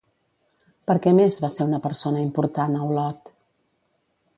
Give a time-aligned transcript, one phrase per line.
[0.91, 3.33] Per què més va ser una persona important a Olot?